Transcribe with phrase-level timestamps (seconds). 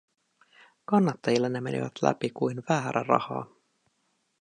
[0.85, 3.45] Kannattajille ne menivät läpi kuin väärä raha.